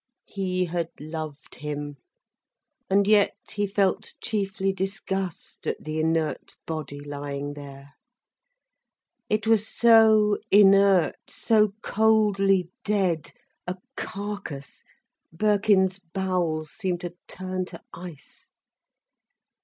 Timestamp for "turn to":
17.27-17.79